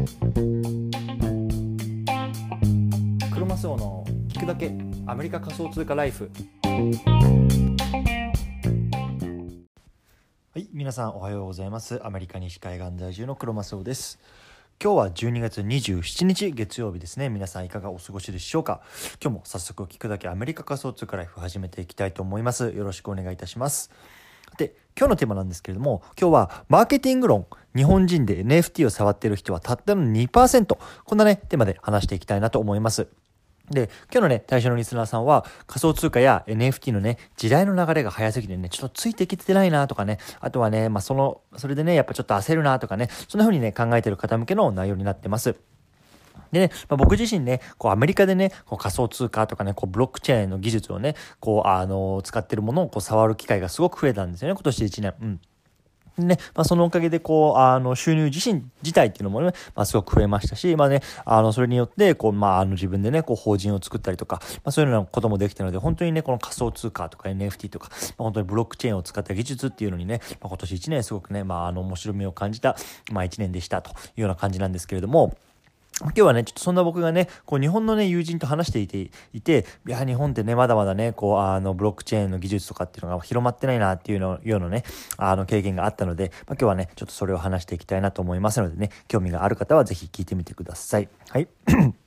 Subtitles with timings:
[0.00, 0.06] ク
[3.38, 4.72] ロマスオの聞くだけ
[5.06, 6.30] アメリカ仮想通貨ライフ。
[10.54, 12.00] はい皆さんおはようございます。
[12.02, 14.18] アメリカ西海岸在住のクロマスオです。
[14.82, 17.28] 今日は12月27日月曜日ですね。
[17.28, 18.80] 皆さんいかがお過ごしでしょうか？
[19.22, 22.70] 今日も早速聞くだけアメリカ仮想通貨ライフ始めていきたいと思います。
[22.70, 23.90] よろしくお願いいたします。
[24.98, 27.46] 今日のテーマなんですけれども今日はマーケティング論。
[27.76, 33.06] 日本人で NFT を触っている人はたったの2%こんなねテーマで話していきたいなと思います。
[33.70, 45.54] で、今日のね、対象のリスナーさんは、仮想通貨や NFT のね、時代の流れが早すぎてね、ちょっとついてきてないなとかね、あとはね、まあ、その、それでね、やっぱちょっと焦るなとかね、そんな風にね、考えてる方向けの内容になってます。
[46.52, 55.14] でね、まあ、僕自身ね、こうアメリカでね、こう仮想通貨とかね、こうブロックチェーンの技術をね、こう、あの、使ってるものをこう触る機会がすごく増えたんですよね、今年1年。
[55.20, 55.40] うん。
[56.18, 72.76] ね、まあ、そのおかげで、こう、あの、収入自身、自体っていうのもね、まあ、すごく増えましたし、まあね、あの、それによって、こう、まあ、あの、自分でね、こう、法人を作ったりとか、まあ、そういうようなこともできたので、本当にね、この仮想通貨とか NFT とか、まあ、本当にブロックチェーンを使った技術っていうのにね、まあ、今年1年すごくね、まあ、あの、面白みを感じた、
[73.12, 75.36] まあ、1年でしたというような感じなんですけれども、
[76.00, 84.84] 今日はね、ちょっとそんな僕がね、こう日本のね、友人と話していて、いて、いや、日本ってね、まだまだね、こう、あの、ブロックチェーンの技術とかっていうのが広まってないなっていうの、ようなね、
[85.18, 91.08] あの、経験があったので、まあ、今日はね、ちょっとそれを話していきたいなと思いますのでね、興味がある方はぜひ聞いてみてください。
[91.28, 91.48] はい。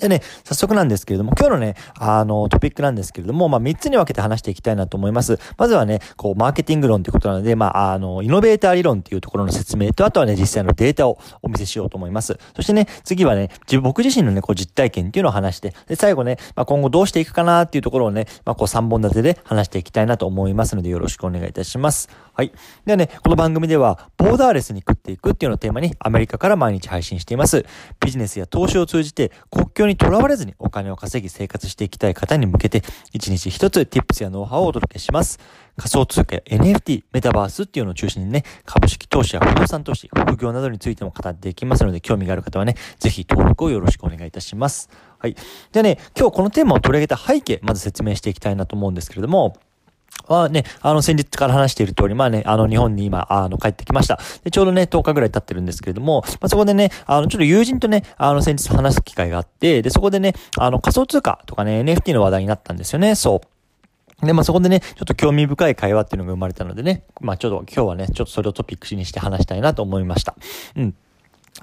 [0.00, 5.38] でね、早速なんですけれども、今日のね、あの、トピックなんですけれども、まあ、3つに分けて話していきたいなと思います。
[5.58, 12.38] まずはね、こう、マーケティング論ということなので、まあ、あの、イノベーター理論っていうところの説明と、あとはね、実際のデータをお見せしようと思います。
[12.56, 22.08] そしてね、次はね、自僕自身のね、こう、実体験っていうのを話して、で、最後ね、まあ、今後どうしていくかなっていうところをね、まあ、こう、3本立てで話していきたいなと思いますので、よろしくお願いいたします。
[22.40, 22.52] はい。
[22.86, 27.66] ではね、この番組では、ボーダーレスに食っていくっていうのをテーマに、アメリカから毎日配信しています。
[28.02, 35.38] ビジネスや投資を通じて、国境にとらわれずにお金を稼ぎ生活していきたい方に向けて、一日一つ tips やノウハウをお届けします。
[35.76, 44.88] 仮想通貨や NFT、メタバースっていうのを中心にね、株式投資や不動産投資、副業などについても語っていきますので、興味がある方はね、ぜひ登録をよろしくお願いいたします。
[45.18, 45.34] はい。
[45.34, 49.58] じゃあね、今日このテーマを取り上げた背景、まず説明していきたいなと思うんですけれども、
[50.28, 54.18] はね、あの、先日から話している通り、まあね、あの、日本に今、あの、帰ってきました。
[54.44, 63.40] で、ちょうどね、10日ぐらい経ってるんですけれども、まあ、そこでね、あの、ちょっと友人とね、あの、先日話す機会があって、で、そこでね、あの、仮想通貨とかね、NFT の話題になったんですよね、そ
[64.22, 64.26] う。
[64.26, 70.36] で、まあ、そこでね、ちょっと興味深い会話っていうのが生まれたのでね、まあ、ちょっと今日はね、ちょっとそれをトピックスにして話したいなと思いました。
[70.76, 70.94] うん。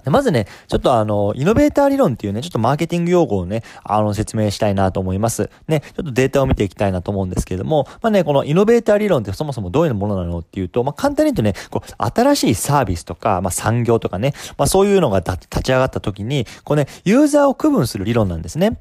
[0.06, 5.50] まずね、ちょっとあの、イノベーター理論っていうね、ちょっとマーケティング用語をね、あの、説明したいなと思います。
[5.68, 18.80] ね、ちょっとデータを見ていきたいなと思うんですけれども、まあね、このイノベーター理論ってそもそもどういうものなのっていうと、まあ簡単に言うとね、こう、新しいサービスとか、まあ産業とかね、まあそういうのが立ち上がった時に、こうね、ユーザーを区分する理論なんですね。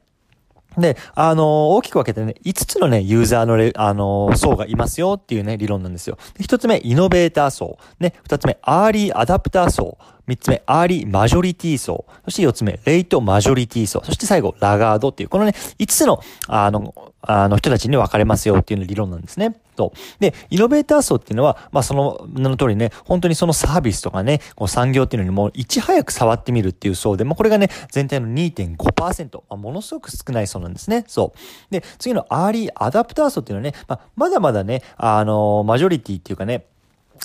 [0.79, 6.19] で、あの、大きく分けてね、5つのね、ユーザーのレ、あの、層がいますよっていうね、理論なんですよ。
[6.39, 7.79] 1つ目、イノベーター層。
[7.99, 9.97] ね、2つ目、アーリーアダプター層。
[10.29, 12.05] 3つ目、アーリーマジョリティ層。
[12.25, 14.03] そして4つ目、レイトマジョリティ層。
[14.05, 16.95] そして最後、ラガードっていう、このね、5つの、あの、
[17.27, 19.57] あの人たちに分かれますよっていう理論なんですね。
[19.75, 19.93] と。
[20.21, 31.05] で、イノベーター層っていうのは、まあその名の通りね、本当にそのサービスとかね、こう産業っていうのにもいち早く触ってみるっていう層で、まあこれがね、全体の2.5%、まあ、ものすごく少ない層なんですね。
[31.09, 31.73] そう。
[31.73, 36.67] で、次のアーリーアダプター層っていうのはね、まあまだまだね、あの、マジョリティっていうかね、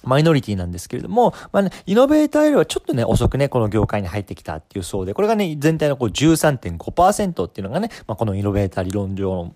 [0.03, 9.53] マイノリティなんですけれども、まあね、イノベーターよりはちょっとね、遅くね、この業界に入ってきたっていうそうで、これがね、全体のこう13.5%っていうのがね、まあ、このイノベーター理論上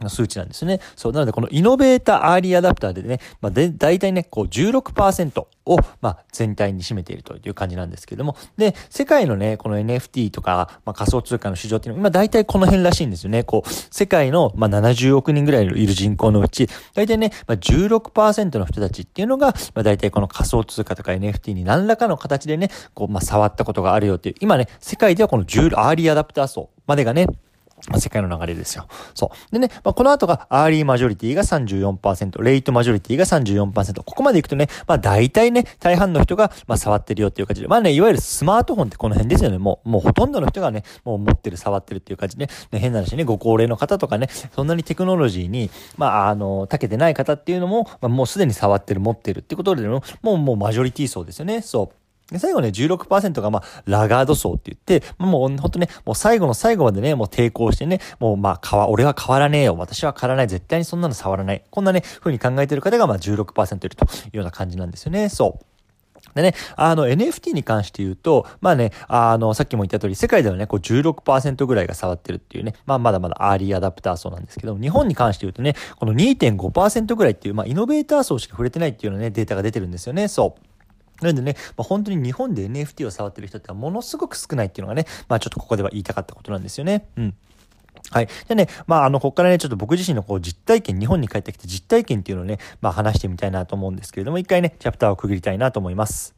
[0.00, 0.80] の数値なんですね。
[0.96, 1.12] そう。
[1.12, 13.44] なので、このイノベーターアーリーアダプターでね、まあ、で、大体ね、こう16%を、まあ、全体に占めているという感じなんですけども、で、世界のね、この NFT とか、まあ、仮想通貨の市場っていうのは、今大体この辺らしいんですよね。
[13.44, 27.26] こう、世界の、まあ、70億人ぐらいいる人口のうち、大体ね、まあ、16%の人たちっていうのが、まあ、大体この仮想通貨とか NFT に何らかの形でね、こう、まあ、触ったことがあるよっていう、今ね、世界ではこの10、アーリーアダプター層までがね、
[27.98, 28.86] 世界の流れですよ。
[29.14, 29.52] そう。
[29.52, 34.02] でね、まあ、この後がアーリーマジョリティが34%、レイトマジョリティが34%。
[34.02, 39.58] ここまでいくとね、まあ大体ね、大半の人が、まあ触ってるよっていう感じで、まあね、いわゆるスマートフォンってこの辺ですよね。
[39.58, 51.62] もう、もうほとんどの人がね、もう持ってる、触ってるっていう感じでね、変な話ね、ご高齢の方とかね、そんなにテクノロジーに、まああの、長けてない方っていうのも、まあもうすでに触ってる、持ってるっていうことでも、もうもうマジョリティ層ですよね。
[51.62, 51.97] そう。
[52.30, 59.76] で、最後ね、16%が、まあ、ラガード層って言って、もう、ほんとね、もう最後の最後までね、もう抵抗してね、もう、まあ、変わ、俺は変わらねえよ。
[59.76, 60.48] 私は変わらない。
[60.48, 61.64] 絶対にそんなの触らない。
[61.70, 65.28] こんなね、風に考えてる方が、まあ16%、いるというような感じなんですよね。
[65.28, 65.64] そう。
[66.34, 80.67] でね、あの NFT に関して言うと、まあね、あの、さっきも言った通り、世界ではね、こう16%ぐらいが触ってるっていうね、まあまだまだアーリーアダプター層なんですけど、日本に関して言うとね、この2.5%ぐらいっていう、まあイノベーター層しか触れてないっていうようなね、データが出てるんですよね、そう。
[81.20, 87.08] なんでね、まあ、本当に日本で NFT を触ってる人ってものすごく少ないっていうのがね、まあちょっとここでは言いたかったことなんですよね。
[87.16, 87.34] うん。
[88.10, 88.28] はい。
[88.48, 96.37] でね、まあ、あの、ここからね、ちょっと僕自身のこう実体験、日本に帰ってきて実体験っていうのをね、まあ、話してみたいなと思うんですけれども、一回ね、チャプターを区切りたいなと思います。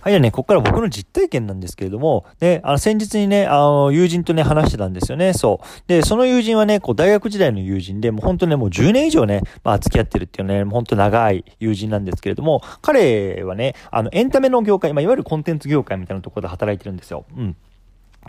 [0.00, 5.66] はい、じゃあね、ここから僕の実体験なんですけれども、で、あの、先日にね、あの、友人とね、話してたんですよね、そう。
[5.88, 17.24] で、その友人はね、こう、大学時代の友人で、もう本当ね、もう10年以上ね、まあ、付き合ってるっていうね、もう本当長い友人なんですけれども、彼はね、あの、エンタメの業界、まあ、いわゆるコンテンツ業界みたいなところで働いてるんですよ。
[17.36, 17.56] うん。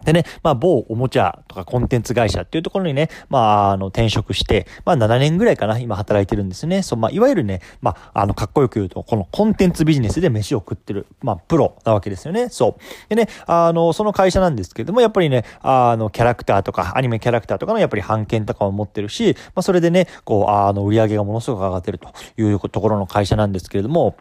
[0.06, 6.82] でね、まあ、某おもちゃとかコンテンツ会社っていうところにね、まあ、あの、転職して、まあ、7年ぐらいかな、今働いてるんですね。
[6.82, 12.50] そう、まあ、いわゆるね、まあ、あの、かっこよく言うと、このコンテンツビジネスで飯を食ってる、まあ、プロなわけですよね。
[12.50, 13.10] そう。
[13.10, 24.16] でね、あの、その会社なんですけれども、やっぱりね、あの、キャラクターとか、アニメキャラクターとかのやっぱり版権とかを持ってるし、まあ、それでね、こう、あの、売り上げがものすごく上がってるというところの会社なんですけれども、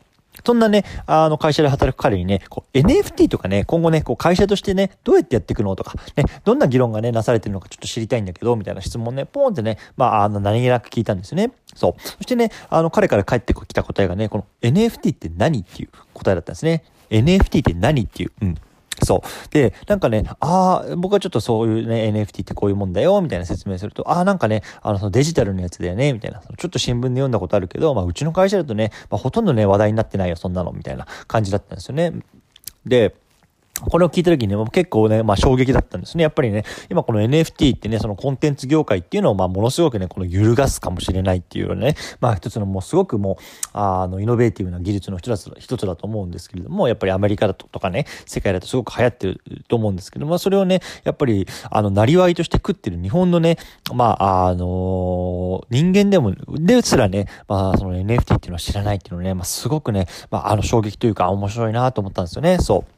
[0.45, 11.53] そんなね、あの会社で働く彼にね、こう NFT とかね、今後ね、こう会社としてね、どうやってやっていくのとか、ね、どんな議論がね、なされてるのかちょっと知りたいんだけど、みたいな質問ね、ポーンってね、まあ、あの、何気なく聞いたんですよね。
[11.75, 12.03] そう。
[12.03, 16.85] そしてね、あの、彼から帰ってきた答えがね、この NFT って何っていう答えだったんですね。
[17.11, 18.33] NFT って何っていう。
[18.43, 18.55] うん。
[19.05, 19.49] そう。
[19.51, 26.41] で、なんかね、ああ、僕はちょっとそういうね、NFT ってこういうもんだよ、みたいな説明すると、ああ、なんかね、あの、そのデジタルのやつだよね、みたいな。
[26.41, 32.13] ちょっと新聞で読んだことあるけど、まあ、うちの会社だとね、まあ、ほとんどね、話題になってないよ、そんなの、みたいな感じだったんですよね。
[32.87, 33.15] で、
[33.81, 36.23] これを聞いた時にね、結構ね、まあ衝撃だったんですね。
[36.23, 43.37] やっぱりね、今この NFT ってね、そのコンテンツ業界っていうのを、まあものすごくね、この揺るがすかもしれないっていうね、まあ一つのもうすごくもう、
[43.73, 53.59] あの、イノベーティブな技術の一つ一つだと思うんですけれども、やっぱりアメリカだととかね、世界だとすごく流行ってると思うんですけども、それをね、やっぱり、あの、なりわいとして食ってる日本のね、
[53.95, 62.98] まあ、あの人間でも、ですらね、まあ、その NFT っていうのは知らないっていうのね、まあすごくね、まあ、あの衝撃というか面白いなと思ったんですよね、そう。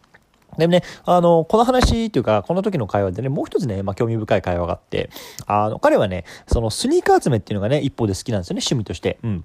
[0.58, 5.10] でもね、あの、この話というか、この時の会話でね、もう一つね、まあ、興味深い会話があって、
[5.46, 9.18] あの、彼はね、そのスニーカー集めっていうのがね、一方で好きなんですよね、趣味として。
[9.22, 9.44] うん。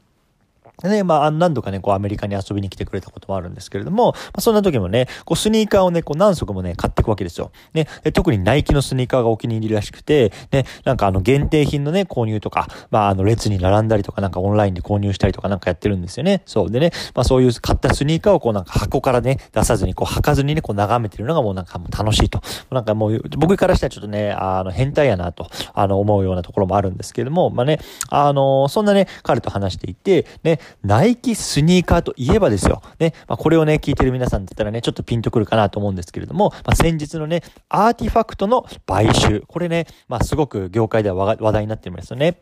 [0.81, 7.51] で、まあ、何度かね、こう、アメリカに遊びに来てくれたこともあるんですけれども、まあ、そんな時もね、こう、スニーカーをね、こう、何足もね、買っていくわけですよ。
[7.73, 16.41] ね、特にナイキのスニーカーがお気に入りらしくて、ね、なんかあの、限定品のね、購入とか、まあ、あの、列に並んだりとか、なんかオンラインで購入したりとかなんかやってるんですよね。
[16.45, 16.71] そう。
[16.71, 22.41] でね、まあ、そういう買ったスニーカーをこう、なんか箱からね、出さずに、こう、履かずにね、こう、眺めてるのがもうなんかもう楽しいと。
[22.71, 27.79] なんかもう、僕からしたらちょっとね、あの、変態やなと、あの、思うようなところもあるんですけれども、まあね、
[28.09, 32.81] あの、そんなね、彼と話していて、ね、ナイキスニーカーといえばですよ。
[32.99, 39.43] ね、まあ、これをね、聞いてる皆さんだったらね、ちょっとピンとくるかなと思うんですけれども、まあ、先日のね、アーティファクトの買収。
[39.47, 42.41] これね、まあ、すごく業界では話題になっていますよね。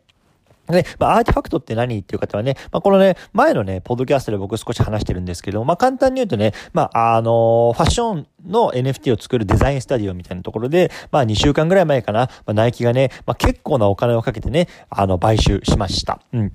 [0.68, 16.22] で、まあ、アーティファクトって何っていう方はね、まあ、このね、前のね、ポッドキャストで僕少し話してるんですけどまあ、簡単に言うとね、まあ、あのー、ファッションの NFT を作るデザインスタジオみたいなところで、まあ、2週間ぐらい前かな、まあ、ナイキがね、まあ、結構なお金をかけてね、あの、買収しました。
[16.32, 16.54] うん。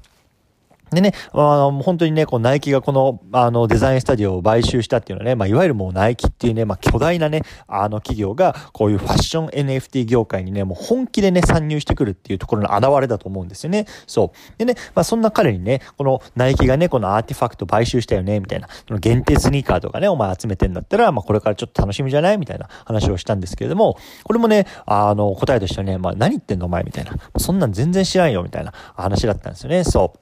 [0.90, 13.86] でね、あの、本当にね、こう、ナイキがこの、あの、デザインスタジオを買収したっていうのはね、まあ、いわゆるもうナイキっていうね、まあ、巨大なね、あの企業が、こういうファッション NFT 業界にね、もう本気でね、参入してくるっていうところの現れだと思うんですよね。
[14.06, 14.58] そう。
[14.58, 22.38] でね、まあ、そんな彼にね、このナイキがね、このアーティファクト買収したよね、みたいな、その限定スニーカーとかね、お前集めてんだったら、まあ、これからちょっと楽しみじゃない？
[22.38, 26.84] みたいな話をしたんですけれども、これもね、あの、答えとしてはね、まあ、何言ってんのお前？
[26.84, 27.12] みたいな。
[27.38, 29.84] そんなん全然知らんよ、みたいな話だったんですよね。
[29.84, 30.18] そう。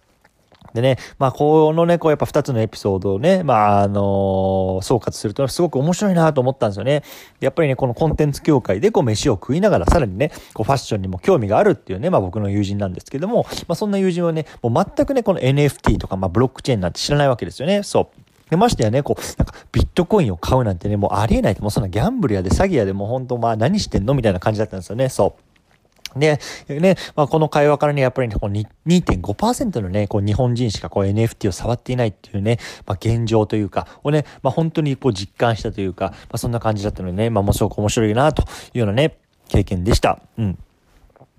[0.77, 7.03] でね、まあ、このね、こうやっぱ二つのエピソードをね、まあ、あの、総括するとすごく面白いなと思ったんですよね。
[7.41, 17.83] やっぱりね、このコンテンツ協会でこう飯を食いながら、さらにね、こうファッションにも興味があるっていうね、まあ僕の友人なんですけども、まあそんな友人はね、もう全くね、この NFT とか、まあブロックチェーンなんて知らないわけですよね。
[17.83, 18.51] そう。
[18.51, 24.15] で、ましてやね、こう、なんか、ビットコインを買うなんてね、もうありえない、もうそんなギャンブルやで詐欺やでもう本当まあ何してんの？
[24.15, 25.09] みたいな感じだったんですよね。
[25.09, 25.43] そう。
[26.17, 28.55] で、ね、まあ、この会話からね、やっぱりね、この
[28.87, 38.47] 2.5%のね、こう日本人しかこう NFT を触っていないっていうね、まあ、現状というか、をね、まあ、本当にこう実感したというか、まあ、そんな感じだったのでね、まあ、ものすごく面白いなとい
[38.77, 39.19] うようなね、
[39.49, 40.21] 経験でした。
[40.39, 40.59] うん。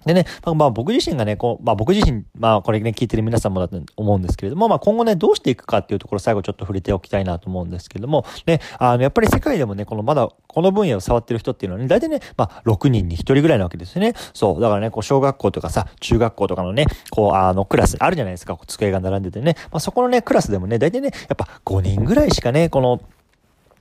[0.07, 14.13] でね、まあ僕自身がね、こう、まあ僕自身、まあこれね、聞いてる皆さんもだと思うんですけれども、まあ今後ね、どうしていくかっていうところ最後ちょっと触れておきたいなと思うんですけれども、ね、あの、やっぱり世界でもね、このまだ、この分野を触ってる人っていうのはね、大体ね、まあ6人に1人ぐらいなわけですよね。
[14.33, 14.61] そう。
[14.61, 19.55] だからね、こう小学校とかさ、中学校とかのね、こう、あの、クラスあるじゃないですか、こう机が並んでてね。
[19.71, 23.01] まあそこのね、クラスでもね、大体ね、やっぱ5人ぐらいしかね、この、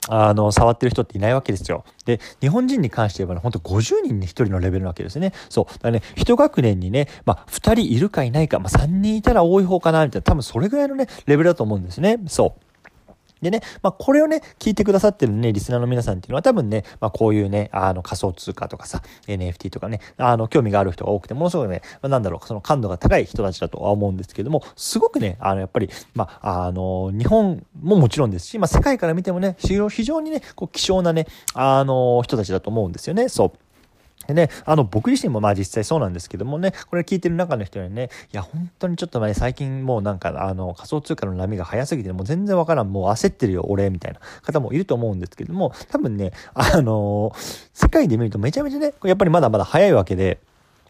[0.08, 1.84] あの、触ってる人っていないわけですよ。
[2.04, 5.32] で、日本人に関して言えばね、ほんと50人に1人のレベルなわけですね。
[5.48, 5.64] そう。
[5.66, 12.18] だからね、1学年にね、まあ、2人いるかいないか、まあ、3人いたら多い方かな、みたいな、多分それぐらいのね、レベルだと思うんですね。
[12.26, 12.65] そう。
[13.46, 33.65] でね、まあ、これをね、聞いてくださってるね、リスナーの皆さんっていうのは多分ね、まあ、こういうね、あの仮想通貨とかさ、NFT とかね、あの、興味がある人が多くて、ものすごくね、まあ、なんだろう、その感度が高い人たちだとは思うんですけども、すごくね、あの、やっぱり、まあ、あの、日本ももちろんですし、まあ、世界から見てもね、非常にね、こう、希少なね、あの、人たちだと思うんですよね、そう。
[34.26, 47.32] でね、あの、僕自身もまあ実際そうなんですけどもね、これ聞いてる中の人にね、いや、本当にちょっとね、最近もうなんか、あの、仮想通貨の波が早すぎて、もう全然わからん、もう焦ってるよ、俺、みたいな方もいると思うんですけども、多分ね、あの
[47.72, 50.38] 世界で見るとめちゃめちゃね、やっぱりまだまだ早いわけで、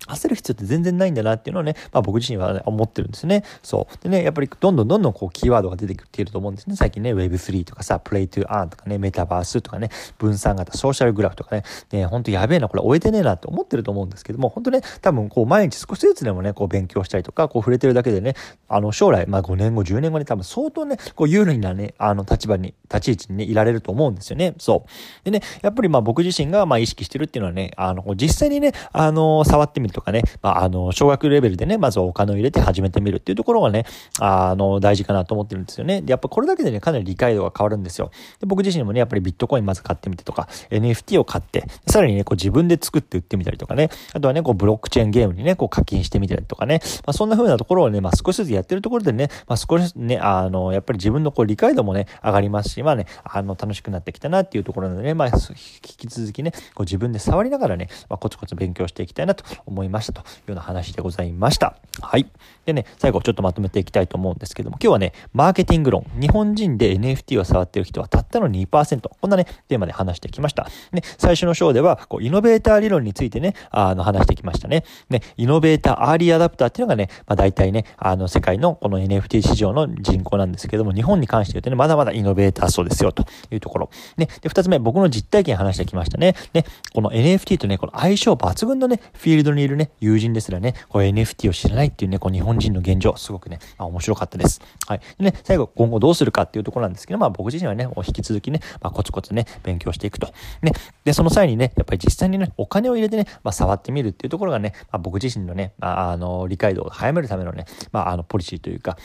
[0.06, 3.44] 焦る必要って全然ないんだなっていうのをね、まあ僕自身は、ね、思ってるんですね。
[3.62, 4.02] そう。
[4.02, 6.76] でね、やっぱりどんどんどんどんこうキーワードが出てきていると思うんですね。
[6.76, 11.62] 最近ね、Web3 とかさ、Play to Earn とかね、メタバースとかね、分散型、ソーシャルグラフとかね、
[11.92, 18.34] ね、ほんとやべえな、これ終えてねえなって思ってると思うんですけども、本当ね、多分こう毎日少しずつでもね、こう勉強したりとか、こう触れてるだけでね、
[18.68, 24.54] あの将来、まあ5年後、10年後に多分相当ね、こう有利なね、あの立場に、立ち位置にね、いられると思うんですよね。
[24.58, 25.24] そう。
[25.24, 33.84] でね、やっぱりまあ僕自身がまあ意識してるっていうのはね、あの、実際にね、あの、触ってみるとかね、まああの、の、小学レベルでね、まずお金を入れて始めてみるっていうところがね、
[34.20, 36.02] あの、大事かなと思ってるんですよね。
[36.02, 38.10] で、やっぱこれだけでね、かなり理解度が変わるんですよ。
[38.40, 55.34] で僕自身もね、やっぱりビットコインまず買ってみてとか、NFT を買って、さらにね、こう自分で作って売ってみたりとかね、あとはね、こうブロックチェーンゲームにね、こう課金してみたりとかね、まあそんな風なところをね、まあ少しずつやってるところでね、まあ少しね、あの、やっぱり自分のこう理解度もね、上がりますし、まあね、あの、楽しくなってきたなっていうところなのでね、まあ引
[55.80, 61.50] き続きね、こう自分で触りながらね、まあコツコツ勉強していきたいなと思思いましたというような話でございま。
[61.50, 61.76] した。
[62.00, 62.26] はい。
[62.64, 70.68] でね、最後ちょっとまとめていきたいと思うんですけども、今日はね、マーケティング論、日本人で NFT を触っている人はたったの2%、こんなね、テーマで話してきました。
[70.92, 74.84] ね、最初の章では、こう、イノベーター理論についてね、あの、話してきましたね。
[75.08, 83.90] ね、イノベーターアーリーアダプターっていうのがね、まあ大体ね、あの、世界のこの NFT 市場の人口なんですけども、日本に関して言うとね、まだまだイノベーター層ですよ、というところ。
[84.16, 86.34] ね、で、二つ目、僕の実体験話してきましたね。
[86.52, 94.60] ね、この NFT とね、この相性抜群のね、フィールドにいるね、友人ですらね、こう NFT を知らないっていうね、こう日本人の現状、すごくね、まあ、面白かったです。
[94.86, 95.00] はい。
[95.18, 100.28] でね、最後、今後どうするかっていうところなんですけど、まあ僕自身はね、引き続きね、まあコツコツね、勉強していくと。
[100.62, 100.72] ね。
[101.04, 108.96] で、その際にね、やっぱり実際にね、お金を入れてね、まあ触ってみるっていうところがね、まあ僕自身のね、まああの、理解度を早めるためのね、まああの、ポリシーというか、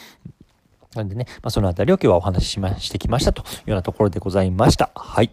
[0.96, 4.92] なんでね、まあ、そのあたりを今日はお話ししま、してきましたというようなところでございました。
[4.94, 5.32] はい。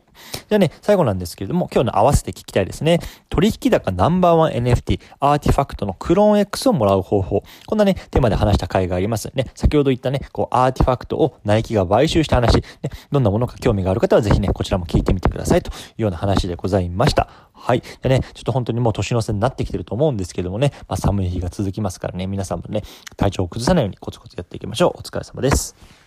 [0.48, 3.00] じゃあね、最後なんですけれども、今日の合わせて聞きたいですね。
[3.28, 7.42] 取引高ナンバーワン NFT、アーティファクトのクローン X をもらう方法。
[7.66, 9.46] こんなね、テーマで話した回がありますね。
[9.54, 12.54] 先ほど言ったね、こう、アーティファクトをナイキが買収した話。
[12.56, 12.62] ね、
[13.10, 17.47] どんなものか興味がある方はぜひね、こちらも聞いてみてくださいというような話でございました。
[17.58, 17.82] はい。
[18.02, 22.82] でね、ちょっと本当にもう年の瀬になってきてると思うんですけどもね、まあ、寒い日が続きますからね、皆さんもね、
[23.16, 25.00] 体調を崩さないようにコツコツやっていきましょう。
[25.00, 25.97] お疲れ様です。